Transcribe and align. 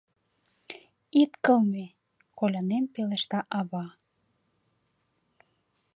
Ит 1.21 1.31
кылме,— 1.43 1.85
колянен 2.37 2.85
пелешта 2.93 3.39
ава. 3.59 3.85